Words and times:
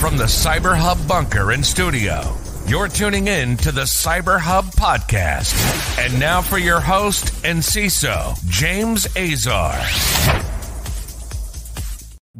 From 0.00 0.16
the 0.16 0.24
Cyber 0.24 0.74
Hub 0.74 1.06
bunker 1.06 1.50
and 1.50 1.64
studio, 1.64 2.34
you're 2.66 2.88
tuning 2.88 3.28
in 3.28 3.58
to 3.58 3.70
the 3.70 3.82
Cyber 3.82 4.40
Hub 4.40 4.64
podcast. 4.64 5.52
And 6.02 6.18
now 6.18 6.40
for 6.40 6.56
your 6.56 6.80
host 6.80 7.44
and 7.44 7.58
CISO, 7.58 8.34
James 8.48 9.06
Azar. 9.14 9.78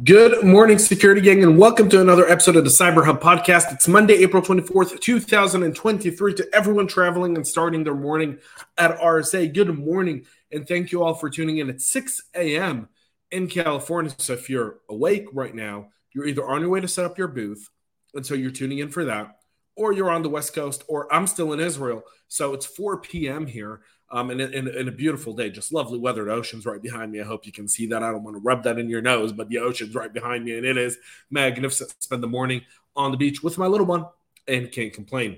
Good 0.03 0.43
morning, 0.43 0.79
security 0.79 1.21
gang, 1.21 1.43
and 1.43 1.59
welcome 1.59 1.87
to 1.89 2.01
another 2.01 2.27
episode 2.27 2.55
of 2.55 2.63
the 2.63 2.71
Cyber 2.71 3.05
Hub 3.05 3.21
podcast. 3.21 3.71
It's 3.71 3.87
Monday, 3.87 4.15
April 4.15 4.41
24th, 4.41 4.99
2023. 4.99 6.33
To 6.33 6.49
everyone 6.53 6.87
traveling 6.87 7.35
and 7.35 7.45
starting 7.45 7.83
their 7.83 7.93
morning 7.93 8.39
at 8.79 8.97
RSA, 8.97 9.53
good 9.53 9.77
morning, 9.77 10.25
and 10.51 10.67
thank 10.67 10.91
you 10.91 11.03
all 11.03 11.13
for 11.13 11.29
tuning 11.29 11.59
in 11.59 11.69
at 11.69 11.79
6 11.79 12.23
a.m. 12.33 12.89
in 13.29 13.47
California. 13.47 14.11
So 14.17 14.33
if 14.33 14.49
you're 14.49 14.79
awake 14.89 15.27
right 15.31 15.53
now, 15.53 15.89
you're 16.13 16.25
either 16.25 16.47
on 16.47 16.61
your 16.61 16.69
way 16.69 16.79
to 16.79 16.87
set 16.87 17.05
up 17.05 17.17
your 17.17 17.27
booth, 17.27 17.69
and 18.13 18.25
so 18.25 18.33
you're 18.33 18.51
tuning 18.51 18.79
in 18.79 18.89
for 18.89 19.05
that, 19.05 19.37
or 19.75 19.93
you're 19.93 20.09
on 20.09 20.23
the 20.23 20.29
West 20.29 20.53
Coast, 20.53 20.83
or 20.87 21.13
I'm 21.13 21.27
still 21.27 21.53
in 21.53 21.59
Israel. 21.59 22.03
So 22.27 22.53
it's 22.53 22.65
4 22.65 22.97
p.m. 23.01 23.47
here. 23.47 23.81
Um, 24.13 24.29
and, 24.29 24.41
and, 24.41 24.67
and, 24.67 24.89
a 24.89 24.91
beautiful 24.91 25.31
day, 25.31 25.49
just 25.49 25.71
lovely 25.71 25.97
weather. 25.97 26.25
The 26.25 26.33
ocean's 26.33 26.65
right 26.65 26.81
behind 26.81 27.13
me. 27.13 27.21
I 27.21 27.23
hope 27.23 27.45
you 27.45 27.53
can 27.53 27.69
see 27.69 27.85
that. 27.87 28.03
I 28.03 28.11
don't 28.11 28.25
want 28.25 28.35
to 28.35 28.41
rub 28.41 28.63
that 28.63 28.77
in 28.77 28.89
your 28.89 29.01
nose, 29.01 29.31
but 29.31 29.47
the 29.47 29.59
ocean's 29.59 29.95
right 29.95 30.11
behind 30.11 30.43
me, 30.43 30.57
and 30.57 30.65
it 30.65 30.75
is 30.77 30.97
magnificent. 31.29 31.95
Spend 32.03 32.21
the 32.21 32.27
morning 32.27 32.63
on 32.93 33.11
the 33.11 33.17
beach 33.17 33.41
with 33.41 33.57
my 33.57 33.67
little 33.67 33.85
one 33.85 34.05
and 34.49 34.69
can't 34.69 34.91
complain. 34.91 35.37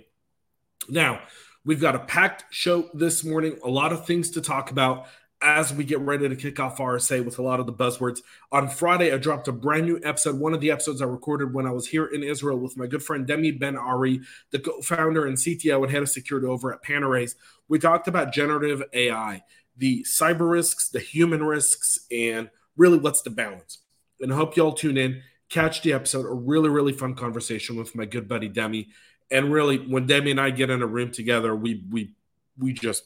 Now, 0.90 1.22
we've 1.64 1.80
got 1.80 1.96
a 1.96 2.00
packed 2.00 2.46
show 2.50 2.90
this 2.96 3.24
morning, 3.24 3.60
a 3.64 3.70
lot 3.70 3.94
of 3.94 4.08
things 4.08 4.32
to 4.32 4.42
talk 4.42 4.72
about 4.72 5.06
as 5.44 5.74
we 5.74 5.84
get 5.84 6.00
ready 6.00 6.28
to 6.30 6.36
kick 6.36 6.60
off 6.60 6.78
RSA 6.78 7.24
with 7.24 7.38
a 7.38 7.42
lot 7.42 7.60
of 7.60 7.66
the 7.66 7.74
buzzwords. 7.74 8.22
On 8.52 8.70
Friday, 8.70 9.14
I 9.14 9.18
dropped 9.18 9.50
a 9.50 9.52
brand 9.52 9.86
new 9.86 10.00
episode, 10.04 10.40
one 10.40 10.54
of 10.54 10.62
the 10.62 10.72
episodes 10.72 11.02
I 11.02 11.06
recorded 11.06 11.54
when 11.54 11.68
I 11.68 11.72
was 11.72 11.88
here 11.88 12.06
in 12.06 12.24
Israel 12.24 12.58
with 12.58 12.78
my 12.78 12.88
good 12.88 13.04
friend 13.04 13.28
Demi 13.28 13.52
Ben 13.52 13.76
Ari, 13.76 14.22
the 14.52 14.60
co-founder 14.60 15.26
and 15.28 15.38
CTO 15.38 15.84
and 15.84 15.92
head 15.92 16.02
of 16.02 16.10
security 16.10 16.48
over 16.48 16.74
at 16.74 16.82
Panorays. 16.82 17.36
We 17.68 17.78
talked 17.78 18.08
about 18.08 18.34
generative 18.34 18.84
AI, 18.94 19.44
the 19.78 20.04
cyber 20.04 20.50
risks, 20.50 20.90
the 20.90 21.00
human 21.00 21.44
risks, 21.44 22.00
and 22.10 22.50
really 22.78 22.98
what's 22.98 23.22
the 23.22 23.30
balance. 23.30 23.80
And 24.22 24.32
I 24.32 24.38
hope 24.38 24.56
you 24.56 24.64
all 24.64 24.74
tune 24.74 24.98
in, 24.98 25.22
catch 25.50 25.82
the 25.82 25.94
episode, 25.94 26.26
a 26.26 26.34
really, 26.34 26.70
really 26.70 26.94
fun 26.94 27.16
conversation 27.16 27.76
with 27.76 27.96
my 27.96 28.06
good 28.06 28.30
buddy 28.30 28.48
Demi. 28.48 28.90
And 29.30 29.52
really, 29.52 29.78
when 29.78 30.08
Demi 30.08 30.32
and 30.32 30.40
I 30.40 30.52
get 30.52 30.70
in 30.70 30.82
a 30.82 30.88
room 30.88 31.12
together, 31.12 31.56
we 31.56 31.84
we 31.90 32.14
we 32.58 32.72
just 32.72 33.04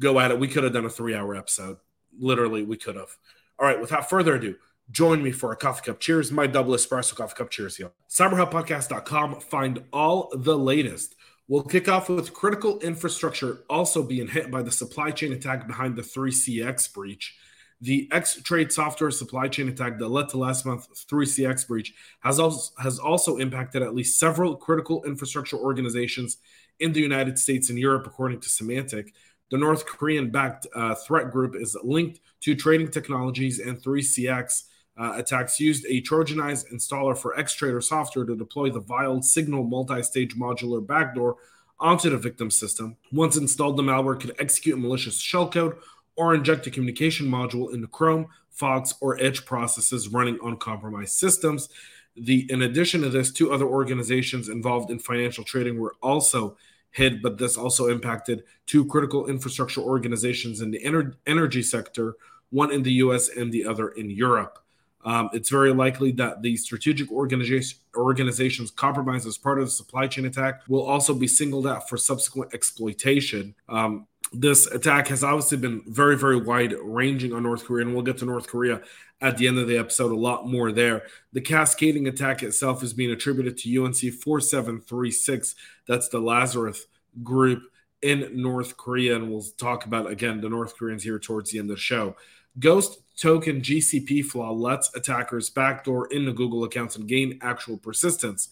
go 0.00 0.18
at 0.18 0.30
it. 0.30 0.38
We 0.38 0.48
could 0.48 0.64
have 0.64 0.72
done 0.72 0.86
a 0.86 0.90
three 0.90 1.14
hour 1.14 1.34
episode. 1.36 1.76
Literally, 2.18 2.64
we 2.64 2.76
could 2.76 2.96
have. 2.96 3.16
All 3.58 3.66
right, 3.66 3.80
without 3.80 4.08
further 4.08 4.34
ado, 4.34 4.56
join 4.90 5.22
me 5.22 5.30
for 5.30 5.52
a 5.52 5.56
coffee 5.56 5.82
cup 5.84 6.00
cheers. 6.00 6.32
My 6.32 6.46
double 6.46 6.74
espresso 6.74 7.14
coffee 7.14 7.36
cup 7.36 7.50
cheers 7.50 7.76
here. 7.76 7.92
CyberHubPodcast.com. 8.08 9.40
Find 9.40 9.84
all 9.92 10.32
the 10.34 10.58
latest. 10.58 11.14
We'll 11.46 11.62
kick 11.62 11.88
off 11.88 12.08
with 12.08 12.32
critical 12.32 12.78
infrastructure 12.78 13.64
also 13.68 14.02
being 14.02 14.28
hit 14.28 14.50
by 14.50 14.62
the 14.62 14.70
supply 14.70 15.10
chain 15.10 15.32
attack 15.32 15.66
behind 15.66 15.96
the 15.96 16.02
3CX 16.02 16.94
breach. 16.94 17.36
The 17.80 18.08
X 18.12 18.40
Trade 18.42 18.70
software 18.70 19.10
supply 19.10 19.48
chain 19.48 19.68
attack 19.68 19.98
that 19.98 20.08
led 20.08 20.28
to 20.28 20.36
last 20.36 20.66
month's 20.66 21.04
3CX 21.06 21.66
breach 21.66 21.94
has 22.20 22.38
also, 22.38 22.72
has 22.80 22.98
also 22.98 23.38
impacted 23.38 23.82
at 23.82 23.94
least 23.94 24.18
several 24.18 24.54
critical 24.54 25.02
infrastructure 25.04 25.56
organizations 25.56 26.36
in 26.78 26.92
the 26.92 27.00
United 27.00 27.38
States 27.38 27.70
and 27.70 27.78
Europe, 27.78 28.06
according 28.06 28.40
to 28.40 28.48
Symantec. 28.48 29.12
The 29.50 29.58
North 29.58 29.84
Korean 29.84 30.30
backed 30.30 30.66
uh, 30.74 30.94
threat 30.94 31.30
group 31.30 31.56
is 31.56 31.76
linked 31.82 32.20
to 32.42 32.54
trading 32.54 32.90
technologies 32.90 33.58
and 33.58 33.80
3CX 33.80 34.64
uh, 34.96 35.14
attacks 35.16 35.58
used 35.58 35.86
a 35.86 36.02
Trojanized 36.02 36.72
installer 36.72 37.16
for 37.16 37.34
Xtrader 37.36 37.82
software 37.82 38.24
to 38.26 38.36
deploy 38.36 38.70
the 38.70 38.82
VeiledSignal 38.82 39.68
multi 39.68 40.02
stage 40.02 40.36
modular 40.36 40.86
backdoor 40.86 41.36
onto 41.78 42.10
the 42.10 42.18
victim 42.18 42.50
system. 42.50 42.96
Once 43.10 43.36
installed, 43.36 43.76
the 43.76 43.82
malware 43.82 44.20
could 44.20 44.34
execute 44.38 44.78
malicious 44.78 45.20
shellcode 45.20 45.76
or 46.16 46.34
inject 46.34 46.66
a 46.66 46.70
communication 46.70 47.26
module 47.26 47.72
into 47.72 47.86
Chrome, 47.86 48.26
Fox, 48.50 48.94
or 49.00 49.18
Edge 49.20 49.46
processes 49.46 50.08
running 50.08 50.38
on 50.40 50.58
compromised 50.58 51.14
systems. 51.14 51.70
The, 52.14 52.46
in 52.50 52.62
addition 52.62 53.00
to 53.00 53.08
this, 53.08 53.32
two 53.32 53.52
other 53.52 53.64
organizations 53.64 54.50
involved 54.50 54.90
in 54.90 54.98
financial 54.98 55.44
trading 55.44 55.80
were 55.80 55.94
also 56.02 56.56
hit, 56.90 57.22
but 57.22 57.38
this 57.38 57.56
also 57.56 57.88
impacted 57.88 58.44
two 58.66 58.84
critical 58.84 59.26
infrastructure 59.26 59.80
organizations 59.80 60.60
in 60.60 60.70
the 60.70 60.80
ener- 60.84 61.14
energy 61.26 61.62
sector, 61.62 62.16
one 62.50 62.72
in 62.72 62.82
the 62.82 62.92
US 62.94 63.28
and 63.28 63.52
the 63.52 63.64
other 63.64 63.88
in 63.90 64.10
Europe. 64.10 64.58
Um, 65.04 65.30
it's 65.32 65.48
very 65.48 65.72
likely 65.72 66.12
that 66.12 66.42
the 66.42 66.56
strategic 66.56 67.10
organization, 67.10 67.78
organizations 67.96 68.70
compromised 68.70 69.26
as 69.26 69.38
part 69.38 69.58
of 69.58 69.64
the 69.64 69.70
supply 69.70 70.06
chain 70.06 70.26
attack 70.26 70.62
will 70.68 70.82
also 70.82 71.14
be 71.14 71.26
singled 71.26 71.66
out 71.66 71.88
for 71.88 71.96
subsequent 71.96 72.52
exploitation. 72.52 73.54
Um, 73.68 74.06
this 74.32 74.66
attack 74.66 75.08
has 75.08 75.24
obviously 75.24 75.58
been 75.58 75.82
very, 75.86 76.16
very 76.16 76.36
wide 76.36 76.74
ranging 76.82 77.32
on 77.32 77.42
North 77.42 77.64
Korea, 77.64 77.84
and 77.84 77.94
we'll 77.94 78.04
get 78.04 78.18
to 78.18 78.24
North 78.24 78.46
Korea 78.46 78.80
at 79.20 79.36
the 79.36 79.46
end 79.46 79.58
of 79.58 79.68
the 79.68 79.76
episode, 79.76 80.12
a 80.12 80.16
lot 80.16 80.48
more 80.48 80.72
there. 80.72 81.02
The 81.32 81.40
cascading 81.40 82.06
attack 82.06 82.42
itself 82.42 82.82
is 82.82 82.94
being 82.94 83.10
attributed 83.10 83.58
to 83.58 83.84
UNC 83.84 83.96
4736. 83.96 85.54
That's 85.86 86.08
the 86.08 86.20
Lazarus 86.20 86.86
group 87.22 87.62
in 88.02 88.30
North 88.40 88.76
Korea. 88.76 89.16
And 89.16 89.30
we'll 89.30 89.44
talk 89.58 89.84
about, 89.84 90.10
again, 90.10 90.40
the 90.40 90.48
North 90.48 90.76
Koreans 90.76 91.02
here 91.02 91.18
towards 91.18 91.50
the 91.50 91.58
end 91.58 91.70
of 91.70 91.76
the 91.76 91.82
show. 91.82 92.16
Ghost 92.58 93.00
token 93.16 93.60
GCP 93.60 94.24
flaw 94.24 94.52
lets 94.52 94.94
attackers 94.96 95.50
backdoor 95.50 96.06
into 96.12 96.32
Google 96.32 96.64
accounts 96.64 96.96
and 96.96 97.06
gain 97.06 97.38
actual 97.42 97.76
persistence. 97.76 98.48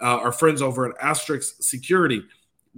Uh, 0.00 0.18
our 0.18 0.32
friends 0.32 0.62
over 0.62 0.88
at 0.88 0.98
Astrix 0.98 1.62
Security 1.62 2.22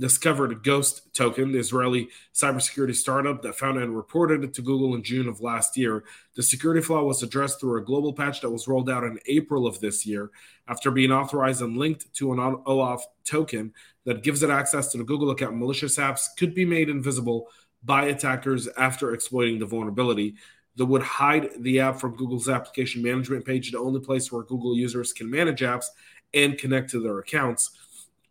discovered 0.00 0.64
Ghost 0.64 1.14
Token, 1.14 1.52
the 1.52 1.58
Israeli 1.58 2.08
cybersecurity 2.34 2.96
startup 2.96 3.42
that 3.42 3.54
found 3.54 3.78
and 3.78 3.94
reported 3.94 4.42
it 4.42 4.54
to 4.54 4.62
Google 4.62 4.94
in 4.94 5.02
June 5.02 5.28
of 5.28 5.40
last 5.40 5.76
year. 5.76 6.04
The 6.34 6.42
security 6.42 6.80
flaw 6.80 7.04
was 7.04 7.22
addressed 7.22 7.60
through 7.60 7.78
a 7.78 7.84
global 7.84 8.14
patch 8.14 8.40
that 8.40 8.50
was 8.50 8.66
rolled 8.66 8.88
out 8.88 9.04
in 9.04 9.20
April 9.26 9.66
of 9.66 9.78
this 9.80 10.06
year 10.06 10.30
after 10.66 10.90
being 10.90 11.12
authorized 11.12 11.60
and 11.60 11.76
linked 11.76 12.12
to 12.14 12.32
an 12.32 12.38
OAuth 12.38 13.02
token 13.24 13.72
that 14.06 14.22
gives 14.22 14.42
it 14.42 14.50
access 14.50 14.90
to 14.90 14.98
the 14.98 15.04
Google 15.04 15.30
account. 15.30 15.56
Malicious 15.56 15.98
apps 15.98 16.26
could 16.36 16.54
be 16.54 16.64
made 16.64 16.88
invisible 16.88 17.48
by 17.84 18.06
attackers 18.06 18.68
after 18.78 19.12
exploiting 19.12 19.58
the 19.58 19.66
vulnerability 19.66 20.34
that 20.76 20.86
would 20.86 21.02
hide 21.02 21.50
the 21.60 21.80
app 21.80 22.00
from 22.00 22.16
Google's 22.16 22.48
application 22.48 23.02
management 23.02 23.44
page, 23.44 23.70
the 23.70 23.78
only 23.78 24.00
place 24.00 24.32
where 24.32 24.44
Google 24.44 24.74
users 24.74 25.12
can 25.12 25.30
manage 25.30 25.60
apps 25.60 25.86
and 26.32 26.56
connect 26.56 26.90
to 26.90 27.02
their 27.02 27.18
accounts. 27.18 27.70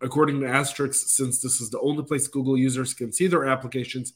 According 0.01 0.39
to 0.41 0.47
Astrix, 0.47 0.95
since 0.95 1.41
this 1.41 1.59
is 1.59 1.69
the 1.69 1.79
only 1.81 2.03
place 2.03 2.27
Google 2.27 2.57
users 2.57 2.93
can 2.93 3.11
see 3.11 3.27
their 3.27 3.45
applications 3.45 4.13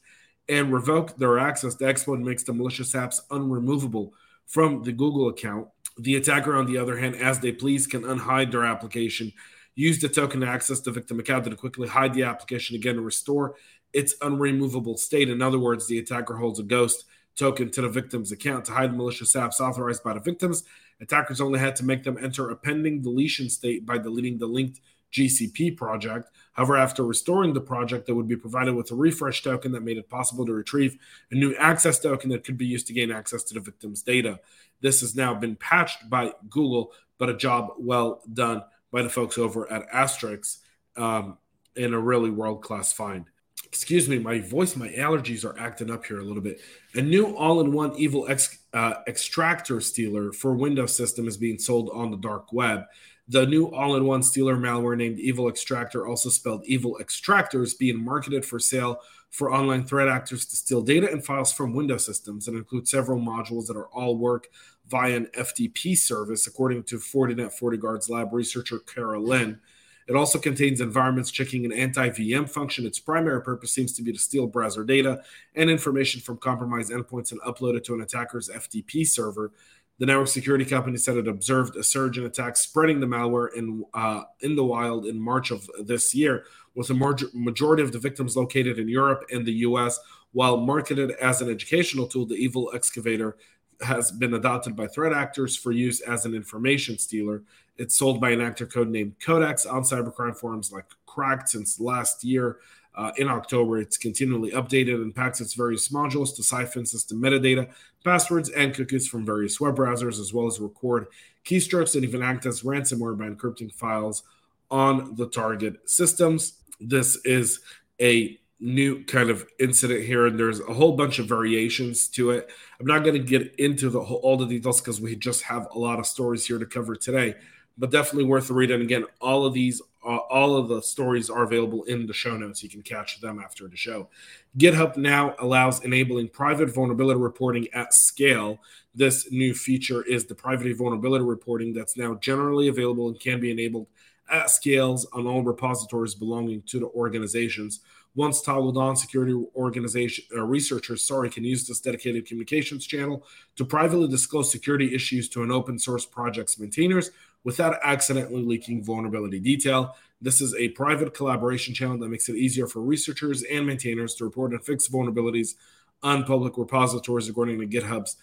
and 0.48 0.72
revoke 0.72 1.16
their 1.16 1.38
access, 1.38 1.74
the 1.74 1.86
exploit 1.86 2.20
makes 2.20 2.42
the 2.42 2.52
malicious 2.52 2.94
apps 2.94 3.20
unremovable 3.30 4.10
from 4.46 4.82
the 4.82 4.92
Google 4.92 5.28
account. 5.28 5.68
The 5.98 6.16
attacker, 6.16 6.56
on 6.56 6.66
the 6.66 6.78
other 6.78 6.98
hand, 6.98 7.16
as 7.16 7.40
they 7.40 7.52
please, 7.52 7.86
can 7.86 8.02
unhide 8.02 8.50
their 8.50 8.64
application, 8.64 9.32
use 9.74 10.00
the 10.00 10.08
token 10.08 10.40
to 10.40 10.46
access 10.46 10.80
the 10.80 10.90
victim 10.90 11.20
account 11.20 11.44
to 11.44 11.56
quickly 11.56 11.88
hide 11.88 12.14
the 12.14 12.24
application 12.24 12.76
again 12.76 12.96
and 12.96 13.04
restore 13.04 13.54
its 13.92 14.14
unremovable 14.18 14.98
state. 14.98 15.28
In 15.28 15.40
other 15.40 15.58
words, 15.58 15.86
the 15.86 15.98
attacker 15.98 16.36
holds 16.36 16.58
a 16.58 16.64
ghost 16.64 17.04
token 17.36 17.70
to 17.70 17.82
the 17.82 17.88
victim's 17.88 18.32
account 18.32 18.64
to 18.64 18.72
hide 18.72 18.96
malicious 18.96 19.34
apps 19.34 19.60
authorized 19.60 20.02
by 20.02 20.14
the 20.14 20.20
victims. 20.20 20.64
Attackers 21.00 21.40
only 21.40 21.58
had 21.58 21.76
to 21.76 21.84
make 21.84 22.04
them 22.04 22.18
enter 22.20 22.50
a 22.50 22.56
pending 22.56 23.02
deletion 23.02 23.48
state 23.50 23.84
by 23.84 23.98
deleting 23.98 24.38
the 24.38 24.46
linked 24.46 24.80
GCP 25.14 25.76
project. 25.76 26.30
However, 26.52 26.76
after 26.76 27.04
restoring 27.04 27.54
the 27.54 27.60
project, 27.60 28.06
they 28.06 28.12
would 28.12 28.28
be 28.28 28.36
provided 28.36 28.74
with 28.74 28.90
a 28.90 28.94
refresh 28.94 29.42
token 29.42 29.72
that 29.72 29.82
made 29.82 29.96
it 29.96 30.08
possible 30.08 30.44
to 30.44 30.52
retrieve 30.52 30.96
a 31.30 31.34
new 31.34 31.54
access 31.56 31.98
token 31.98 32.30
that 32.30 32.44
could 32.44 32.58
be 32.58 32.66
used 32.66 32.86
to 32.88 32.92
gain 32.92 33.10
access 33.10 33.44
to 33.44 33.54
the 33.54 33.60
victim's 33.60 34.02
data. 34.02 34.40
This 34.80 35.00
has 35.00 35.14
now 35.14 35.34
been 35.34 35.56
patched 35.56 36.10
by 36.10 36.32
Google, 36.50 36.92
but 37.18 37.30
a 37.30 37.36
job 37.36 37.70
well 37.78 38.22
done 38.32 38.62
by 38.92 39.02
the 39.02 39.08
folks 39.08 39.38
over 39.38 39.70
at 39.72 39.90
Astrix 39.90 40.58
um, 40.96 41.38
in 41.76 41.94
a 41.94 41.98
really 41.98 42.30
world 42.30 42.62
class 42.62 42.92
find. 42.92 43.26
Excuse 43.64 44.08
me, 44.08 44.18
my 44.18 44.40
voice, 44.40 44.76
my 44.76 44.88
allergies 44.88 45.44
are 45.44 45.58
acting 45.58 45.90
up 45.90 46.04
here 46.04 46.20
a 46.20 46.24
little 46.24 46.42
bit. 46.42 46.60
A 46.94 47.02
new 47.02 47.36
all 47.36 47.60
in 47.60 47.72
one 47.72 47.94
evil 47.96 48.26
ex, 48.28 48.58
uh, 48.72 48.94
extractor 49.08 49.80
stealer 49.80 50.32
for 50.32 50.54
Windows 50.54 50.94
system 50.94 51.26
is 51.26 51.36
being 51.36 51.58
sold 51.58 51.90
on 51.92 52.10
the 52.10 52.16
dark 52.16 52.52
web. 52.52 52.84
The 53.28 53.46
new 53.46 53.66
all 53.72 53.96
in 53.96 54.04
one 54.04 54.22
stealer 54.22 54.56
malware 54.56 54.98
named 54.98 55.18
Evil 55.18 55.48
Extractor, 55.48 56.06
also 56.06 56.28
spelled 56.28 56.64
Evil 56.66 56.98
Extractor, 56.98 57.62
is 57.62 57.72
being 57.72 58.02
marketed 58.02 58.44
for 58.44 58.58
sale 58.58 59.00
for 59.30 59.52
online 59.52 59.86
threat 59.86 60.08
actors 60.08 60.44
to 60.46 60.56
steal 60.56 60.82
data 60.82 61.10
and 61.10 61.24
files 61.24 61.52
from 61.52 61.72
Windows 61.72 62.04
systems 62.04 62.48
and 62.48 62.56
include 62.56 62.86
several 62.86 63.18
modules 63.18 63.66
that 63.66 63.76
are 63.76 63.88
all 63.88 64.18
work 64.18 64.48
via 64.88 65.16
an 65.16 65.26
FTP 65.32 65.96
service, 65.96 66.46
according 66.46 66.82
to 66.84 66.98
Fortinet 66.98 67.58
FortiGuard's 67.58 68.10
lab 68.10 68.32
researcher 68.34 68.78
Cara 68.80 69.18
Lin. 69.18 69.58
It 70.06 70.16
also 70.16 70.38
contains 70.38 70.82
environments 70.82 71.30
checking 71.30 71.64
an 71.64 71.72
anti 71.72 72.10
VM 72.10 72.48
function. 72.48 72.84
Its 72.84 72.98
primary 72.98 73.40
purpose 73.42 73.72
seems 73.72 73.94
to 73.94 74.02
be 74.02 74.12
to 74.12 74.18
steal 74.18 74.46
browser 74.46 74.84
data 74.84 75.22
and 75.54 75.70
information 75.70 76.20
from 76.20 76.36
compromised 76.36 76.92
endpoints 76.92 77.32
and 77.32 77.40
upload 77.40 77.74
it 77.74 77.84
to 77.84 77.94
an 77.94 78.02
attacker's 78.02 78.50
FTP 78.50 79.06
server 79.06 79.50
The 79.98 80.06
network 80.06 80.28
security 80.28 80.64
company 80.64 80.96
said 80.96 81.16
it 81.16 81.28
observed 81.28 81.76
a 81.76 81.84
surge 81.84 82.18
in 82.18 82.24
attacks 82.24 82.60
spreading 82.60 83.00
the 83.00 83.06
malware 83.06 83.54
in 83.54 83.84
uh, 83.94 84.22
in 84.40 84.56
the 84.56 84.64
wild 84.64 85.06
in 85.06 85.20
March 85.20 85.50
of 85.52 85.68
this 85.78 86.14
year, 86.14 86.44
with 86.74 86.90
a 86.90 86.94
majority 87.32 87.82
of 87.82 87.92
the 87.92 88.00
victims 88.00 88.36
located 88.36 88.78
in 88.78 88.88
Europe 88.88 89.22
and 89.30 89.46
the 89.46 89.52
U.S. 89.52 90.00
While 90.32 90.56
marketed 90.56 91.12
as 91.12 91.40
an 91.40 91.48
educational 91.48 92.08
tool, 92.08 92.26
the 92.26 92.34
Evil 92.34 92.72
Excavator 92.74 93.36
has 93.82 94.10
been 94.10 94.34
adopted 94.34 94.76
by 94.76 94.86
threat 94.86 95.12
actors 95.12 95.56
for 95.56 95.72
use 95.72 96.00
as 96.00 96.24
an 96.24 96.34
information 96.34 96.98
stealer. 96.98 97.42
It's 97.76 97.96
sold 97.96 98.20
by 98.20 98.30
an 98.30 98.40
actor 98.40 98.66
code 98.66 98.88
named 98.88 99.18
Kodex 99.18 99.70
on 99.70 99.82
cybercrime 99.82 100.36
forums 100.36 100.72
like 100.72 100.86
Cracked 101.06 101.48
since 101.48 101.80
last 101.80 102.24
year. 102.24 102.58
Uh, 102.96 103.10
in 103.16 103.28
October, 103.28 103.78
it's 103.78 103.96
continually 103.96 104.52
updated 104.52 104.94
and 104.94 105.14
packs 105.14 105.40
its 105.40 105.54
various 105.54 105.88
modules 105.88 106.34
to 106.36 106.44
siphon 106.44 106.86
system 106.86 107.20
metadata, 107.20 107.68
passwords, 108.04 108.50
and 108.50 108.72
cookies 108.72 109.08
from 109.08 109.26
various 109.26 109.60
web 109.60 109.74
browsers, 109.76 110.20
as 110.20 110.32
well 110.32 110.46
as 110.46 110.60
record 110.60 111.06
keystrokes 111.44 111.96
and 111.96 112.04
even 112.04 112.22
act 112.22 112.46
as 112.46 112.62
ransomware 112.62 113.18
by 113.18 113.28
encrypting 113.28 113.72
files 113.72 114.22
on 114.70 115.14
the 115.16 115.28
target 115.28 115.88
systems. 115.88 116.54
This 116.80 117.16
is 117.24 117.60
a 118.00 118.38
new 118.60 119.04
kind 119.04 119.30
of 119.30 119.46
incident 119.58 120.04
here, 120.04 120.26
and 120.26 120.38
there's 120.38 120.60
a 120.60 120.72
whole 120.72 120.96
bunch 120.96 121.18
of 121.18 121.26
variations 121.26 122.08
to 122.08 122.30
it. 122.30 122.50
I'm 122.80 122.86
not 122.86 123.04
going 123.04 123.14
to 123.14 123.18
get 123.18 123.54
into 123.56 123.90
the 123.90 124.02
whole, 124.02 124.18
all 124.18 124.36
the 124.36 124.46
details 124.46 124.80
because 124.80 125.00
we 125.00 125.16
just 125.16 125.42
have 125.42 125.68
a 125.72 125.78
lot 125.78 125.98
of 125.98 126.06
stories 126.06 126.46
here 126.46 126.58
to 126.58 126.66
cover 126.66 126.94
today, 126.94 127.34
but 127.76 127.90
definitely 127.90 128.24
worth 128.24 128.50
reading. 128.50 128.80
Again, 128.80 129.04
all 129.20 129.44
of 129.44 129.54
these, 129.54 129.82
uh, 130.06 130.16
all 130.16 130.56
of 130.56 130.68
the 130.68 130.80
stories 130.82 131.28
are 131.28 131.42
available 131.42 131.82
in 131.84 132.06
the 132.06 132.12
show 132.12 132.36
notes. 132.36 132.62
You 132.62 132.68
can 132.68 132.82
catch 132.82 133.20
them 133.20 133.40
after 133.40 133.66
the 133.68 133.76
show. 133.76 134.08
GitHub 134.56 134.96
now 134.96 135.34
allows 135.40 135.84
enabling 135.84 136.28
private 136.28 136.72
vulnerability 136.72 137.20
reporting 137.20 137.68
at 137.74 137.92
scale. 137.92 138.58
This 138.94 139.30
new 139.32 139.52
feature 139.52 140.02
is 140.04 140.26
the 140.26 140.34
private 140.34 140.76
vulnerability 140.76 141.24
reporting 141.24 141.72
that's 141.72 141.96
now 141.96 142.14
generally 142.14 142.68
available 142.68 143.08
and 143.08 143.18
can 143.18 143.40
be 143.40 143.50
enabled 143.50 143.88
at 144.30 144.48
scales 144.48 145.04
on 145.12 145.26
all 145.26 145.42
repositories 145.42 146.14
belonging 146.14 146.62
to 146.62 146.80
the 146.80 146.86
organizations 146.86 147.80
once 148.14 148.40
toggled 148.40 148.76
on, 148.76 148.96
security 148.96 149.34
organization 149.56 150.24
uh, 150.34 150.42
researchers, 150.42 151.02
sorry, 151.02 151.28
can 151.28 151.44
use 151.44 151.66
this 151.66 151.80
dedicated 151.80 152.26
communications 152.26 152.86
channel 152.86 153.26
to 153.56 153.64
privately 153.64 154.08
disclose 154.08 154.50
security 154.50 154.94
issues 154.94 155.28
to 155.28 155.42
an 155.42 155.50
open 155.50 155.78
source 155.78 156.06
project's 156.06 156.58
maintainers 156.58 157.10
without 157.42 157.78
accidentally 157.82 158.42
leaking 158.42 158.82
vulnerability 158.82 159.40
detail. 159.40 159.96
This 160.20 160.40
is 160.40 160.54
a 160.54 160.68
private 160.70 161.12
collaboration 161.12 161.74
channel 161.74 161.98
that 161.98 162.08
makes 162.08 162.28
it 162.28 162.36
easier 162.36 162.66
for 162.66 162.80
researchers 162.80 163.42
and 163.42 163.66
maintainers 163.66 164.14
to 164.16 164.24
report 164.24 164.52
and 164.52 164.64
fix 164.64 164.88
vulnerabilities 164.88 165.54
on 166.02 166.24
public 166.24 166.56
repositories, 166.56 167.28
according 167.28 167.60
to 167.60 167.66
GitHub's 167.66 168.16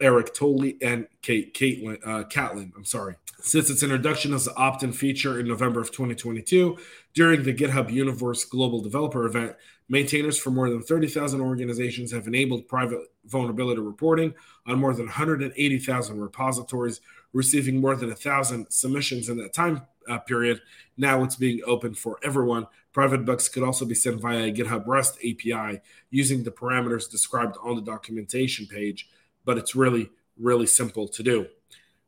Eric 0.00 0.34
Tooley 0.34 0.76
and 0.82 1.06
Kate 1.22 1.54
Caitlin, 1.54 1.98
uh, 2.06 2.24
Catlin. 2.24 2.72
I'm 2.76 2.84
sorry. 2.84 3.16
Since 3.40 3.70
its 3.70 3.82
introduction 3.82 4.34
as 4.34 4.46
an 4.46 4.54
opt-in 4.56 4.92
feature 4.92 5.38
in 5.38 5.46
November 5.46 5.80
of 5.80 5.90
2022 5.90 6.76
during 7.14 7.42
the 7.42 7.54
GitHub 7.54 7.92
Universe 7.92 8.44
Global 8.44 8.80
Developer 8.80 9.26
event, 9.26 9.54
maintainers 9.88 10.38
for 10.38 10.50
more 10.50 10.70
than 10.70 10.82
30,000 10.82 11.40
organizations 11.40 12.12
have 12.12 12.26
enabled 12.26 12.68
private 12.68 13.00
vulnerability 13.26 13.80
reporting 13.80 14.34
on 14.66 14.78
more 14.78 14.94
than 14.94 15.06
180,000 15.06 16.20
repositories, 16.20 17.00
receiving 17.32 17.80
more 17.80 17.96
than 17.96 18.08
1,000 18.08 18.66
submissions 18.70 19.28
in 19.28 19.36
that 19.36 19.52
time 19.52 19.82
uh, 20.08 20.18
period. 20.18 20.60
Now 20.96 21.22
it's 21.22 21.36
being 21.36 21.60
open 21.66 21.94
for 21.94 22.18
everyone. 22.22 22.66
Private 22.92 23.24
bugs 23.24 23.48
could 23.48 23.62
also 23.62 23.84
be 23.84 23.94
sent 23.94 24.20
via 24.20 24.46
a 24.46 24.52
GitHub 24.52 24.86
REST 24.86 25.18
API 25.18 25.80
using 26.10 26.42
the 26.42 26.50
parameters 26.50 27.10
described 27.10 27.56
on 27.62 27.76
the 27.76 27.82
documentation 27.82 28.66
page 28.66 29.08
but 29.44 29.58
it's 29.58 29.74
really, 29.74 30.10
really 30.38 30.66
simple 30.66 31.08
to 31.08 31.22
do. 31.22 31.46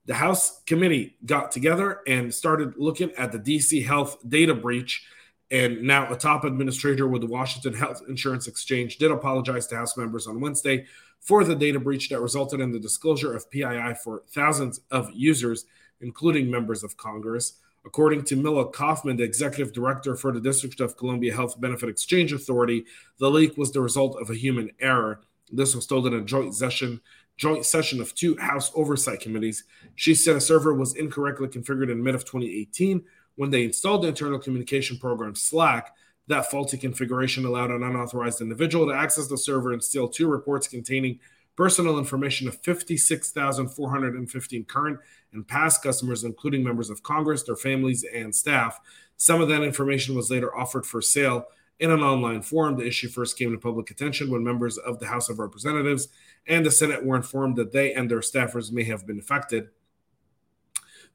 The 0.06 0.15
House 0.15 0.62
committee 0.65 1.17
got 1.25 1.51
together 1.51 2.01
and 2.06 2.33
started 2.33 2.75
looking 2.77 3.11
at 3.12 3.33
the 3.33 3.39
DC 3.39 3.87
Health 3.87 4.19
data 4.29 4.55
breach. 4.55 5.06
And 5.51 5.83
now, 5.83 6.12
a 6.12 6.17
top 6.17 6.45
administrator 6.45 7.06
with 7.06 7.23
the 7.23 7.29
Washington 7.29 7.75
Health 7.75 8.03
Insurance 8.09 8.47
Exchange 8.47 8.99
did 8.99 9.11
apologize 9.11 9.67
to 9.69 9.77
House 9.77 9.97
members 9.97 10.27
on 10.27 10.41
Wednesday 10.41 10.87
for 11.21 11.43
the 11.43 11.55
data 11.55 11.81
breach 11.81 12.11
that 12.11 12.21
resulted 12.21 12.61
in 12.61 12.71
the 12.71 12.79
disclosure 12.79 13.35
of 13.35 13.51
PII 13.51 13.95
for 14.03 14.23
thousands 14.29 14.81
of 14.91 15.11
users, 15.15 15.65
including 16.01 16.51
members 16.51 16.85
of 16.85 16.97
Congress. 16.97 17.55
According 17.87 18.25
to 18.25 18.37
Mila 18.37 18.71
Kofman, 18.73 19.17
the 19.17 19.25
executive 19.25 19.73
director 19.73 20.17
for 20.17 20.33
the 20.33 20.41
District 20.41 20.81
of 20.81 20.97
Columbia 20.97 21.35
Health 21.35 21.61
Benefit 21.61 21.89
Exchange 21.89 22.33
Authority, 22.33 22.85
the 23.19 23.31
leak 23.31 23.56
was 23.56 23.73
the 23.73 23.81
result 23.81 24.21
of 24.21 24.31
a 24.31 24.35
human 24.35 24.71
error. 24.81 25.21
This 25.53 25.75
was 25.75 25.87
told 25.87 26.06
in 26.06 26.15
a 26.15 26.23
joint 26.23 26.55
session 26.55 27.01
joint 27.36 27.66
session 27.66 28.00
of 28.00 28.14
two 28.14 28.36
House 28.36 28.70
oversight 28.75 29.20
committees. 29.20 29.64
She 29.94 30.14
said 30.14 30.36
a 30.36 30.40
server 30.40 30.72
was 30.75 30.96
incorrectly 30.96 31.48
configured 31.48 31.90
in 31.90 32.02
mid 32.02 32.14
of 32.14 32.25
2018 32.25 33.04
when 33.36 33.50
they 33.50 33.64
installed 33.64 34.02
the 34.02 34.08
internal 34.08 34.38
communication 34.38 34.96
program 34.98 35.34
Slack. 35.34 35.94
That 36.26 36.50
faulty 36.50 36.78
configuration 36.78 37.44
allowed 37.44 37.70
an 37.70 37.82
unauthorized 37.82 38.40
individual 38.40 38.86
to 38.86 38.94
access 38.94 39.26
the 39.26 39.36
server 39.36 39.72
and 39.72 39.84
steal 39.84 40.08
two 40.08 40.28
reports 40.28 40.69
containing 40.69 41.19
personal 41.56 41.98
information 41.98 42.48
of 42.48 42.60
56,415 42.62 44.64
current 44.64 44.98
and 45.32 45.46
past 45.46 45.82
customers, 45.82 46.25
including 46.25 46.64
members 46.64 46.88
of 46.90 47.02
Congress, 47.02 47.42
their 47.42 47.56
families, 47.56 48.04
and 48.14 48.34
staff. 48.34 48.81
Some 49.16 49.40
of 49.40 49.48
that 49.48 49.62
information 49.62 50.14
was 50.14 50.31
later 50.31 50.56
offered 50.56 50.86
for 50.86 51.02
sale 51.02 51.46
in 51.81 51.91
an 51.91 52.03
online 52.03 52.43
forum. 52.43 52.76
The 52.76 52.87
issue 52.87 53.09
first 53.09 53.38
came 53.38 53.53
to 53.53 53.59
public 53.59 53.91
attention 53.91 54.31
when 54.31 54.44
members 54.44 54.79
of 54.79 54.99
the 54.99 55.06
House 55.06 55.29
of 55.29 55.38
Representatives 55.38 56.09
and 56.47 56.65
the 56.65 56.71
Senate 56.71 57.05
were 57.05 57.17
informed 57.17 57.56
that 57.56 57.73
they 57.73 57.93
and 57.94 58.11
their 58.11 58.21
staffers 58.21 58.73
may 58.73 58.85
have 58.85 59.06
been 59.06 59.19
affected. 59.19 59.69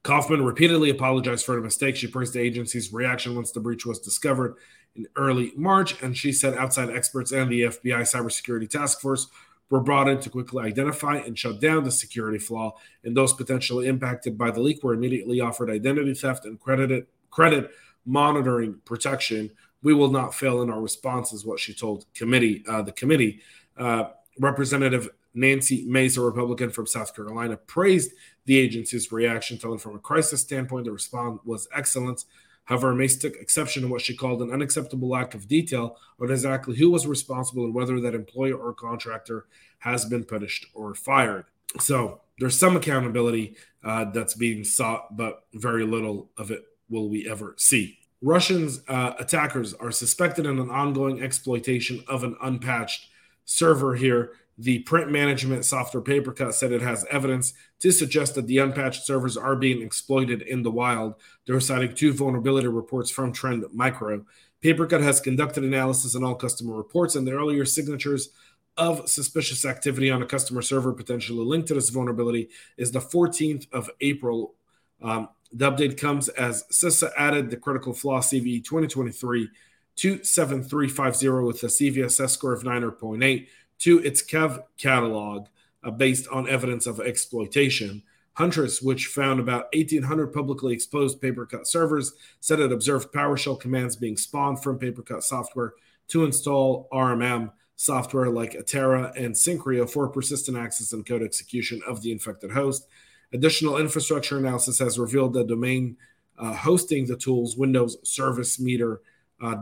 Kofman 0.02 0.46
repeatedly 0.46 0.90
apologized 0.90 1.44
for 1.44 1.54
the 1.54 1.60
mistake. 1.60 1.96
She 1.96 2.06
praised 2.06 2.32
the 2.32 2.40
agency's 2.40 2.92
reaction 2.92 3.34
once 3.34 3.52
the 3.52 3.60
breach 3.60 3.84
was 3.84 3.98
discovered 3.98 4.56
in 4.94 5.06
early 5.16 5.52
March, 5.56 6.02
and 6.02 6.16
she 6.16 6.32
said 6.32 6.54
outside 6.54 6.90
experts 6.90 7.32
and 7.32 7.50
the 7.50 7.62
FBI 7.62 8.00
cybersecurity 8.00 8.68
task 8.68 9.00
force 9.00 9.28
were 9.68 9.80
brought 9.80 10.08
in 10.08 10.18
to 10.20 10.30
quickly 10.30 10.64
identify 10.64 11.16
and 11.16 11.38
shut 11.38 11.60
down 11.60 11.84
the 11.84 11.90
security 11.90 12.38
flaw, 12.38 12.74
and 13.04 13.16
those 13.16 13.32
potentially 13.32 13.86
impacted 13.86 14.36
by 14.36 14.50
the 14.50 14.60
leak 14.60 14.82
were 14.82 14.94
immediately 14.94 15.40
offered 15.40 15.70
identity 15.70 16.12
theft 16.12 16.44
and 16.44 16.58
credited 16.58 17.06
credit 17.30 17.70
monitoring 18.04 18.80
protection. 18.84 19.50
We 19.82 19.94
will 19.94 20.10
not 20.10 20.34
fail 20.34 20.62
in 20.62 20.70
our 20.70 20.80
response, 20.80 21.32
is 21.32 21.44
what 21.44 21.60
she 21.60 21.74
told 21.74 22.06
committee 22.14 22.64
uh, 22.68 22.82
the 22.82 22.92
committee. 22.92 23.40
Uh, 23.76 24.10
Representative 24.38 25.08
Nancy 25.34 25.84
Mace, 25.86 26.16
a 26.16 26.20
Republican 26.20 26.70
from 26.70 26.86
South 26.86 27.14
Carolina, 27.14 27.56
praised 27.56 28.12
the 28.46 28.58
agency's 28.58 29.12
reaction, 29.12 29.58
telling 29.58 29.78
from 29.78 29.96
a 29.96 29.98
crisis 29.98 30.40
standpoint, 30.40 30.84
the 30.84 30.92
response 30.92 31.40
was 31.44 31.68
excellent. 31.74 32.24
However, 32.64 32.94
Mace 32.94 33.18
took 33.18 33.34
exception 33.36 33.82
to 33.82 33.88
what 33.88 34.00
she 34.00 34.16
called 34.16 34.42
an 34.42 34.52
unacceptable 34.52 35.08
lack 35.08 35.34
of 35.34 35.48
detail 35.48 35.96
on 36.20 36.30
exactly 36.30 36.76
who 36.76 36.90
was 36.90 37.06
responsible 37.06 37.64
and 37.64 37.74
whether 37.74 38.00
that 38.00 38.14
employer 38.14 38.54
or 38.54 38.72
contractor 38.74 39.46
has 39.78 40.04
been 40.04 40.24
punished 40.24 40.66
or 40.74 40.94
fired. 40.94 41.46
So 41.78 42.20
there's 42.38 42.58
some 42.58 42.76
accountability 42.76 43.56
uh, 43.84 44.06
that's 44.06 44.34
being 44.34 44.64
sought, 44.64 45.16
but 45.16 45.44
very 45.54 45.84
little 45.84 46.30
of 46.36 46.50
it 46.50 46.64
will 46.88 47.08
we 47.08 47.28
ever 47.28 47.54
see. 47.56 47.99
Russians 48.22 48.82
uh, 48.88 49.14
attackers 49.18 49.74
are 49.74 49.90
suspected 49.90 50.46
in 50.46 50.58
an 50.58 50.70
ongoing 50.70 51.22
exploitation 51.22 52.04
of 52.06 52.22
an 52.22 52.36
unpatched 52.42 53.08
server 53.44 53.94
here 53.94 54.32
the 54.60 54.80
print 54.80 55.10
management 55.10 55.64
software 55.64 56.02
Papercut 56.02 56.52
said 56.52 56.70
it 56.70 56.82
has 56.82 57.06
evidence 57.10 57.54
to 57.78 57.90
suggest 57.90 58.34
that 58.34 58.46
the 58.46 58.58
unpatched 58.58 59.06
servers 59.06 59.38
are 59.38 59.56
being 59.56 59.80
exploited 59.80 60.42
in 60.42 60.62
the 60.62 60.70
wild. 60.70 61.14
They're 61.46 61.60
citing 61.60 61.94
two 61.94 62.12
vulnerability 62.12 62.68
reports 62.68 63.10
from 63.10 63.32
Trend 63.32 63.64
Micro. 63.72 64.26
Papercut 64.62 65.02
has 65.02 65.18
conducted 65.18 65.64
analysis 65.64 66.14
on 66.14 66.24
all 66.24 66.34
customer 66.34 66.76
reports 66.76 67.14
and 67.14 67.26
the 67.26 67.32
earlier 67.32 67.64
signatures 67.64 68.28
of 68.76 69.08
suspicious 69.08 69.64
activity 69.64 70.10
on 70.10 70.20
a 70.20 70.26
customer 70.26 70.60
server 70.60 70.92
potentially 70.92 71.44
linked 71.44 71.68
to 71.68 71.74
this 71.74 71.88
vulnerability 71.88 72.50
is 72.76 72.92
the 72.92 73.00
14th 73.00 73.66
of 73.72 73.88
April. 74.02 74.54
Um, 75.00 75.30
the 75.52 75.70
update 75.70 75.98
comes 75.98 76.28
as 76.28 76.64
CISA 76.70 77.10
added 77.16 77.50
the 77.50 77.56
critical 77.56 77.92
flaw 77.92 78.20
CVE 78.20 78.64
2023 78.64 79.48
27350 79.96 81.28
with 81.44 81.62
a 81.62 81.66
CVSS 81.66 82.30
score 82.30 82.52
of 82.52 82.62
9.8 82.62 83.46
to 83.80 83.98
its 83.98 84.22
KEV 84.22 84.62
catalog 84.78 85.46
uh, 85.82 85.90
based 85.90 86.28
on 86.28 86.48
evidence 86.48 86.86
of 86.86 87.00
exploitation. 87.00 88.02
Huntress, 88.34 88.80
which 88.80 89.06
found 89.06 89.40
about 89.40 89.66
1,800 89.74 90.28
publicly 90.28 90.72
exposed 90.72 91.20
Papercut 91.20 91.66
servers, 91.66 92.14
said 92.38 92.60
it 92.60 92.72
observed 92.72 93.12
PowerShell 93.12 93.60
commands 93.60 93.96
being 93.96 94.16
spawned 94.16 94.62
from 94.62 94.78
Papercut 94.78 95.22
software 95.22 95.74
to 96.08 96.24
install 96.24 96.88
RMM 96.92 97.52
software 97.76 98.30
like 98.30 98.52
Atera 98.52 99.14
and 99.16 99.34
Syncro 99.34 99.88
for 99.88 100.08
persistent 100.08 100.56
access 100.56 100.92
and 100.92 101.04
code 101.04 101.22
execution 101.22 101.80
of 101.86 102.02
the 102.02 102.12
infected 102.12 102.52
host. 102.52 102.86
Additional 103.32 103.78
infrastructure 103.78 104.38
analysis 104.38 104.78
has 104.78 104.98
revealed 104.98 105.34
that 105.34 105.46
domain 105.46 105.96
uh, 106.38 106.54
hosting 106.54 107.06
the 107.06 107.16
tools 107.16 107.56
Windows 107.56 107.96
Service 108.02 108.60
uh, 108.60 109.54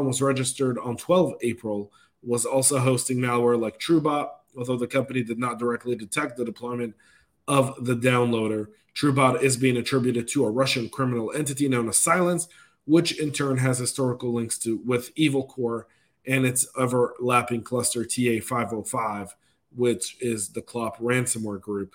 was 0.00 0.22
registered 0.22 0.78
on 0.78 0.96
12 0.96 1.34
April 1.42 1.92
was 2.22 2.44
also 2.44 2.78
hosting 2.78 3.18
malware 3.18 3.60
like 3.60 3.78
TrueBot, 3.78 4.28
although 4.56 4.76
the 4.76 4.86
company 4.86 5.22
did 5.22 5.38
not 5.38 5.58
directly 5.58 5.94
detect 5.94 6.36
the 6.36 6.44
deployment 6.44 6.94
of 7.46 7.84
the 7.84 7.94
downloader. 7.94 8.68
TrueBot 8.94 9.42
is 9.42 9.56
being 9.56 9.76
attributed 9.76 10.28
to 10.28 10.44
a 10.44 10.50
Russian 10.50 10.88
criminal 10.88 11.32
entity 11.32 11.68
known 11.68 11.88
as 11.88 11.96
Silence, 11.96 12.48
which 12.86 13.18
in 13.18 13.32
turn 13.32 13.58
has 13.58 13.78
historical 13.78 14.32
links 14.32 14.58
to 14.58 14.78
with 14.84 15.10
Evil 15.16 15.44
Corp 15.44 15.88
and 16.26 16.46
its 16.46 16.66
overlapping 16.76 17.62
cluster 17.62 18.04
TA505, 18.04 19.30
which 19.74 20.16
is 20.20 20.50
the 20.50 20.62
Clop 20.62 20.98
ransomware 20.98 21.60
group. 21.60 21.94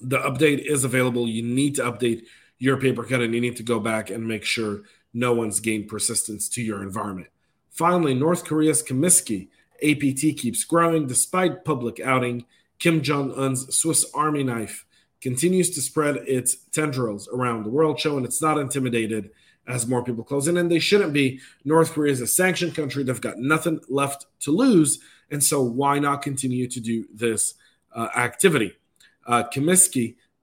The 0.00 0.18
update 0.18 0.60
is 0.60 0.84
available. 0.84 1.28
You 1.28 1.42
need 1.42 1.74
to 1.76 1.82
update 1.82 2.24
your 2.58 2.76
PaperCut 2.76 3.22
and 3.22 3.34
you 3.34 3.40
need 3.40 3.56
to 3.56 3.62
go 3.62 3.80
back 3.80 4.10
and 4.10 4.26
make 4.26 4.44
sure 4.44 4.82
no 5.12 5.32
one's 5.32 5.60
gained 5.60 5.88
persistence 5.88 6.48
to 6.50 6.62
your 6.62 6.82
environment. 6.82 7.28
Finally, 7.70 8.14
North 8.14 8.44
Korea's 8.44 8.82
Kimsuky 8.82 9.48
APT 9.82 10.36
keeps 10.36 10.64
growing 10.64 11.06
despite 11.06 11.64
public 11.64 12.00
outing. 12.00 12.44
Kim 12.78 13.02
Jong 13.02 13.32
un's 13.34 13.74
Swiss 13.76 14.06
Army 14.14 14.42
knife 14.42 14.84
continues 15.20 15.70
to 15.70 15.80
spread 15.80 16.16
its 16.16 16.56
tendrils 16.72 17.28
around 17.28 17.64
the 17.64 17.70
world, 17.70 17.98
showing 17.98 18.24
it's 18.24 18.42
not 18.42 18.58
intimidated 18.58 19.30
as 19.66 19.86
more 19.86 20.02
people 20.02 20.24
close 20.24 20.48
in, 20.48 20.56
and 20.56 20.70
they 20.70 20.78
shouldn't 20.78 21.12
be. 21.12 21.40
North 21.64 21.92
Korea 21.92 22.12
is 22.12 22.20
a 22.20 22.26
sanctioned 22.26 22.74
country; 22.74 23.02
they've 23.02 23.20
got 23.20 23.38
nothing 23.38 23.80
left 23.88 24.26
to 24.40 24.50
lose, 24.50 25.00
and 25.30 25.42
so 25.42 25.62
why 25.62 25.98
not 25.98 26.22
continue 26.22 26.66
to 26.68 26.80
do 26.80 27.04
this 27.12 27.54
uh, 27.94 28.08
activity? 28.16 28.77
Uh, 29.28 29.44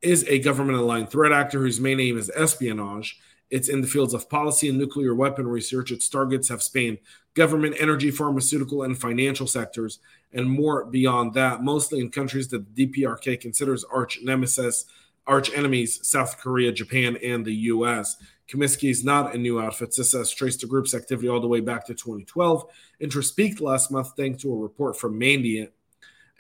is 0.01 0.23
a 0.25 0.37
government-aligned 0.37 1.09
threat 1.09 1.31
actor 1.31 1.59
whose 1.59 1.79
main 1.79 1.99
aim 1.99 2.17
is 2.17 2.31
espionage. 2.35 3.19
It's 3.49 3.69
in 3.69 3.81
the 3.81 3.87
fields 3.87 4.13
of 4.13 4.29
policy 4.29 4.69
and 4.69 4.77
nuclear 4.77 5.15
weapon 5.15 5.47
research. 5.47 5.91
Its 5.91 6.07
targets 6.07 6.49
have 6.49 6.61
spanned 6.61 6.99
government, 7.33 7.75
energy, 7.79 8.11
pharmaceutical, 8.11 8.83
and 8.83 8.97
financial 8.97 9.47
sectors, 9.47 9.99
and 10.31 10.49
more 10.49 10.85
beyond 10.85 11.33
that, 11.33 11.63
mostly 11.63 11.99
in 11.99 12.11
countries 12.11 12.47
that 12.49 12.75
the 12.75 12.87
DPRK 12.87 13.39
considers 13.41 13.83
arch 13.85 14.19
nemesis, 14.21 14.85
arch 15.25 15.51
enemies, 15.55 16.07
South 16.07 16.37
Korea, 16.37 16.71
Japan, 16.71 17.17
and 17.23 17.43
the 17.43 17.55
US. 17.55 18.17
Kimsuky 18.47 18.91
is 18.91 19.03
not 19.03 19.33
a 19.33 19.37
new 19.39 19.59
outfit. 19.59 19.95
This 19.95 20.13
has 20.13 20.31
traced 20.31 20.61
the 20.61 20.67
group's 20.67 20.93
activity 20.93 21.27
all 21.27 21.39
the 21.39 21.47
way 21.47 21.61
back 21.61 21.85
to 21.87 21.95
2012. 21.95 22.65
Interest 22.99 23.35
peaked 23.35 23.59
last 23.59 23.89
month 23.89 24.11
thanks 24.15 24.43
to 24.43 24.53
a 24.53 24.57
report 24.57 24.95
from 24.95 25.19
Mandiant 25.19 25.71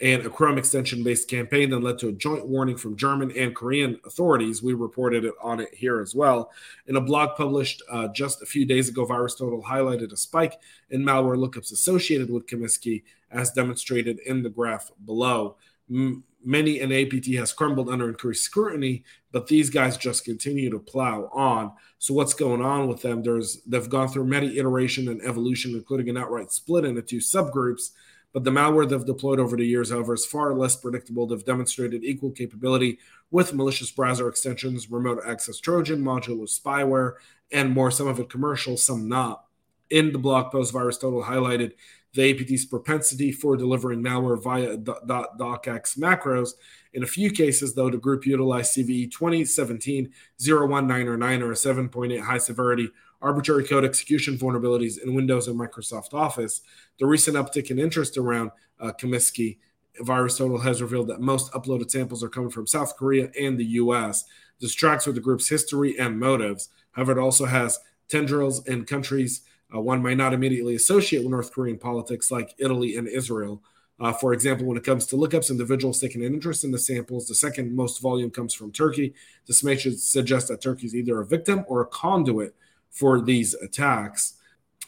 and 0.01 0.25
a 0.25 0.29
Chrome 0.29 0.57
extension 0.57 1.03
based 1.03 1.29
campaign 1.29 1.69
that 1.69 1.79
led 1.79 1.97
to 1.99 2.09
a 2.09 2.13
joint 2.13 2.47
warning 2.47 2.75
from 2.75 2.97
German 2.97 3.31
and 3.31 3.55
Korean 3.55 3.99
authorities. 4.05 4.61
We 4.61 4.73
reported 4.73 5.23
it 5.23 5.33
on 5.41 5.61
it 5.61 5.73
here 5.73 6.01
as 6.01 6.13
well. 6.13 6.51
In 6.87 6.97
a 6.97 7.01
blog 7.01 7.37
published 7.37 7.81
uh, 7.89 8.09
just 8.09 8.41
a 8.41 8.45
few 8.45 8.65
days 8.65 8.89
ago, 8.89 9.05
VirusTotal 9.05 9.63
highlighted 9.63 10.11
a 10.11 10.17
spike 10.17 10.59
in 10.89 11.03
malware 11.03 11.37
lookups 11.37 11.71
associated 11.71 12.29
with 12.29 12.47
Kimsuky, 12.47 13.03
as 13.31 13.51
demonstrated 13.51 14.19
in 14.25 14.43
the 14.43 14.49
graph 14.49 14.91
below. 15.05 15.55
M- 15.89 16.23
many 16.43 16.79
an 16.79 16.91
APT 16.91 17.27
has 17.35 17.53
crumbled 17.53 17.89
under 17.89 18.07
increased 18.07 18.43
scrutiny, 18.43 19.03
but 19.31 19.47
these 19.47 19.69
guys 19.69 19.97
just 19.97 20.25
continue 20.25 20.69
to 20.69 20.79
plow 20.79 21.29
on. 21.33 21.71
So 21.97 22.13
what's 22.13 22.33
going 22.33 22.61
on 22.61 22.87
with 22.87 23.01
them? 23.01 23.23
There's 23.23 23.61
they've 23.65 23.89
gone 23.89 24.09
through 24.09 24.25
many 24.25 24.57
iteration 24.57 25.07
and 25.07 25.21
evolution, 25.23 25.73
including 25.73 26.09
an 26.09 26.17
outright 26.17 26.51
split 26.51 26.85
into 26.85 27.01
two 27.01 27.17
subgroups 27.17 27.91
but 28.35 28.43
the 28.43 28.51
malware 28.51 28.87
they've 28.87 29.05
deployed 29.05 29.39
over 29.39 29.55
the 29.55 29.65
years, 29.65 29.91
however, 29.91 30.13
is 30.13 30.25
far 30.25 30.53
less 30.53 30.75
predictable. 30.75 31.25
They've 31.25 31.45
demonstrated 31.45 32.03
equal 32.03 32.31
capability 32.31 32.99
with 33.31 33.53
malicious 33.53 33.91
browser 33.91 34.27
extensions, 34.27 34.91
remote 34.91 35.21
access 35.25 35.57
Trojan, 35.57 36.03
modular 36.03 36.45
spyware, 36.45 37.13
and 37.53 37.71
more, 37.71 37.91
some 37.91 38.09
of 38.09 38.19
it 38.19 38.29
commercial, 38.29 38.75
some 38.75 39.07
not. 39.07 39.45
In 39.89 40.11
the 40.11 40.19
blog 40.19 40.51
post, 40.51 40.73
VirusTotal 40.73 41.23
highlighted 41.23 41.75
the 42.13 42.29
APT's 42.29 42.65
propensity 42.65 43.31
for 43.31 43.55
delivering 43.55 44.03
malware 44.03 44.43
via 44.43 44.75
docx 44.79 45.97
macros. 45.97 46.55
In 46.91 47.03
a 47.03 47.07
few 47.07 47.31
cases, 47.31 47.73
though, 47.73 47.89
the 47.89 47.97
group 47.97 48.25
utilized 48.25 48.75
CVE 48.75 49.11
2017 49.11 50.11
019 50.45 51.07
or 51.07 51.15
9 51.15 51.41
or 51.41 51.51
a 51.53 51.55
7.8 51.55 52.19
high 52.19 52.37
severity 52.37 52.89
arbitrary 53.21 53.63
code 53.63 53.85
execution 53.85 54.37
vulnerabilities 54.37 55.01
in 55.01 55.13
Windows 55.13 55.47
and 55.47 55.59
Microsoft 55.59 56.13
Office. 56.13 56.61
The 56.99 57.05
recent 57.05 57.37
uptick 57.37 57.71
in 57.71 57.79
interest 57.79 58.17
around 58.17 58.51
uh, 58.79 58.91
Kimsuky 58.91 59.57
VirusTotal 60.01 60.63
has 60.63 60.81
revealed 60.81 61.07
that 61.07 61.21
most 61.21 61.51
uploaded 61.53 61.89
samples 61.89 62.23
are 62.23 62.29
coming 62.29 62.49
from 62.49 62.67
South 62.67 62.97
Korea 62.97 63.29
and 63.39 63.57
the 63.57 63.65
US. 63.65 64.25
This 64.59 64.73
tracks 64.73 65.05
with 65.05 65.15
the 65.15 65.21
group's 65.21 65.49
history 65.49 65.97
and 65.97 66.19
motives. 66.19 66.69
However, 66.91 67.13
it 67.13 67.21
also 67.21 67.45
has 67.45 67.79
tendrils 68.07 68.65
in 68.67 68.85
countries 68.85 69.41
uh, 69.73 69.79
one 69.79 70.01
might 70.01 70.17
not 70.17 70.33
immediately 70.33 70.75
associate 70.75 71.19
with 71.21 71.31
North 71.31 71.51
Korean 71.51 71.77
politics, 71.77 72.31
like 72.31 72.53
Italy 72.57 72.95
and 72.95 73.07
Israel. 73.07 73.61
Uh, 73.99 74.11
for 74.11 74.33
example, 74.33 74.65
when 74.65 74.77
it 74.77 74.83
comes 74.83 75.05
to 75.07 75.15
lookups, 75.15 75.49
individuals 75.49 75.99
taking 75.99 76.23
an 76.23 76.33
interest 76.33 76.63
in 76.63 76.71
the 76.71 76.77
samples, 76.77 77.27
the 77.27 77.35
second 77.35 77.73
most 77.73 78.01
volume 78.01 78.29
comes 78.29 78.53
from 78.53 78.71
Turkey. 78.71 79.13
This 79.47 79.63
may 79.63 79.77
suggest 79.77 80.49
that 80.49 80.61
Turkey 80.61 80.87
is 80.87 80.95
either 80.95 81.19
a 81.19 81.25
victim 81.25 81.63
or 81.67 81.81
a 81.81 81.87
conduit 81.87 82.55
for 82.95 83.21
these 83.21 83.53
attacks, 83.55 84.35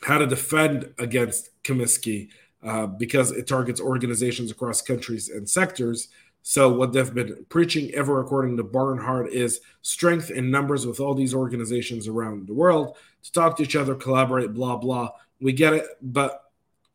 how 0.01 0.17
to 0.17 0.25
defend 0.25 0.93
against 0.97 1.49
Kimsuky 1.63 2.29
uh, 2.63 2.87
because 2.87 3.31
it 3.31 3.47
targets 3.47 3.79
organizations 3.79 4.49
across 4.49 4.81
countries 4.81 5.29
and 5.29 5.47
sectors. 5.47 6.07
So, 6.41 6.73
what 6.73 6.93
they've 6.93 7.13
been 7.13 7.45
preaching 7.49 7.93
ever 7.93 8.21
according 8.21 8.57
to 8.57 8.63
Barnhart 8.63 9.31
is 9.33 9.59
strength 9.81 10.31
in 10.31 10.49
numbers 10.49 10.85
with 10.85 10.99
all 10.99 11.13
these 11.13 11.33
organizations 11.33 12.07
around 12.07 12.47
the 12.47 12.53
world 12.53 12.95
to 13.23 13.31
talk 13.31 13.57
to 13.57 13.63
each 13.63 13.75
other, 13.75 13.95
collaborate, 13.95 14.53
blah, 14.53 14.77
blah. 14.77 15.11
We 15.41 15.51
get 15.51 15.73
it, 15.73 15.85
but 16.01 16.41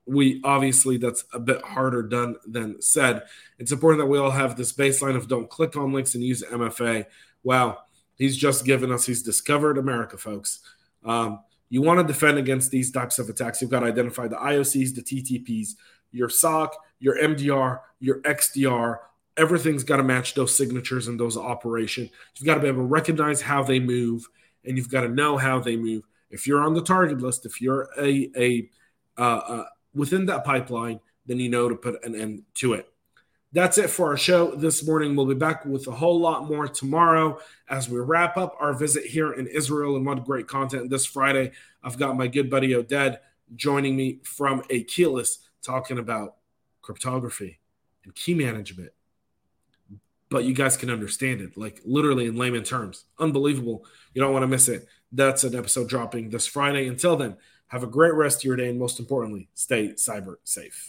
we 0.07 0.41
obviously 0.43 0.97
that's 0.97 1.25
a 1.33 1.39
bit 1.39 1.63
harder 1.63 2.03
done 2.03 2.37
than 2.47 2.81
said. 2.81 3.23
It's 3.59 3.73
important 3.73 4.03
that 4.03 4.11
we 4.11 4.19
all 4.19 4.31
have 4.31 4.57
this 4.57 4.73
baseline 4.73 5.17
of 5.17 5.29
don't 5.29 5.51
click 5.51 5.77
on 5.77 5.93
links 5.93 6.15
and 6.15 6.25
use 6.25 6.43
MFA. 6.43 7.07
Wow, 7.45 7.79
he's 8.17 8.37
just 8.37 8.65
given 8.65 8.91
us, 8.91 9.07
he's 9.07 9.23
discovered 9.23 9.79
America, 9.79 10.17
folks. 10.17 10.61
Um, 11.05 11.41
you 11.69 11.83
want 11.83 12.01
to 12.01 12.05
defend 12.05 12.39
against 12.39 12.71
these 12.71 12.91
types 12.91 13.19
of 13.19 13.29
attacks. 13.29 13.63
You've 13.63 13.71
got 13.71 13.81
to 13.81 13.87
identify 13.87 14.29
the 14.29 14.37
IOCs, 14.37 14.95
the 14.95 15.03
TTPs, 15.03 15.71
your 16.11 16.29
SOC, 16.29 16.77
your 17.01 17.17
MDR, 17.17 17.81
your 17.99 18.21
XDR. 18.21 18.99
Everything's 19.37 19.83
got 19.83 19.97
to 19.97 20.03
match 20.03 20.35
those 20.35 20.55
signatures 20.55 21.09
and 21.09 21.19
those 21.19 21.37
operations. 21.37 22.11
You've 22.37 22.47
got 22.47 22.57
to 22.57 22.61
be 22.61 22.69
able 22.69 22.83
to 22.83 22.87
recognize 22.87 23.41
how 23.41 23.63
they 23.63 23.81
move, 23.81 24.29
and 24.67 24.77
you've 24.77 24.91
got 24.91 25.01
to 25.01 25.09
know 25.09 25.39
how 25.39 25.61
they 25.61 25.77
move. 25.77 26.05
If 26.31 26.47
you're 26.47 26.63
on 26.63 26.75
the 26.75 26.83
target 26.83 27.23
list, 27.23 27.47
if 27.47 27.61
you're 27.61 27.89
a 27.99 28.31
a 28.37 28.69
uh, 29.17 29.23
uh, 29.23 29.65
within 29.95 30.27
that 30.27 30.45
pipeline, 30.45 31.01
then 31.25 31.39
you 31.39 31.49
know 31.49 31.69
to 31.69 31.75
put 31.75 32.05
an 32.05 32.15
end 32.15 32.43
to 32.57 32.75
it. 32.75 32.92
That's 33.55 33.77
it 33.77 33.91
for 33.91 34.09
our 34.09 34.17
show 34.17 34.55
this 34.55 34.87
morning. 34.87 35.15
We'll 35.15 35.27
be 35.27 35.35
back 35.35 35.67
with 35.67 35.87
a 35.87 35.93
whole 35.93 36.19
lot 36.19 36.49
more 36.49 36.67
tomorrow 36.67 37.39
as 37.69 37.87
we 37.87 37.99
wrap 37.99 38.39
up 38.39 38.57
our 38.59 38.73
visit 38.73 39.05
here 39.05 39.35
in 39.35 39.47
Israel 39.47 39.97
and 39.97 40.07
what 40.07 40.25
great 40.25 40.49
content 40.49 40.89
this 40.89 41.05
Friday. 41.05 41.53
I've 41.83 41.99
got 41.99 42.17
my 42.17 42.29
good 42.29 42.49
buddy 42.49 42.71
Oded 42.71 43.19
joining 43.55 43.95
me 43.95 44.21
from 44.25 44.63
Akeyless 44.71 45.39
talking 45.63 45.99
about 45.99 46.37
cryptography 46.81 47.61
and 48.05 48.15
key 48.15 48.33
management. 48.33 48.93
But 50.31 50.45
you 50.45 50.55
guys 50.55 50.79
can 50.79 50.89
understand 50.89 51.43
it, 51.43 51.59
like 51.59 51.83
literally 51.85 52.25
in 52.25 52.37
layman 52.37 52.63
terms. 52.63 53.05
Unbelievable. 53.19 53.85
You 54.15 54.23
don't 54.23 54.33
want 54.33 54.45
to 54.45 54.49
miss 54.49 54.67
it. 54.69 54.89
That's 55.13 55.45
an 55.45 55.55
episode 55.55 55.91
dropping 55.91 56.31
this 56.31 56.47
Friday. 56.47 56.89
Until 56.89 57.17
then, 57.17 57.37
have 57.67 57.83
a 57.83 57.87
great 57.87 58.15
rest 58.15 58.39
of 58.39 58.45
your 58.45 58.57
day. 58.57 58.71
And 58.71 58.79
most 58.79 58.99
importantly, 58.99 59.51
stay 59.53 59.89
cyber 59.89 60.37
safe. 60.43 60.89